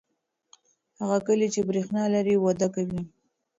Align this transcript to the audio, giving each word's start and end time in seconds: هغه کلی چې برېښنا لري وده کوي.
هغه 0.99 1.17
کلی 1.27 1.47
چې 1.53 1.61
برېښنا 1.69 2.03
لري 2.15 2.35
وده 2.37 2.67
کوي. 2.75 3.01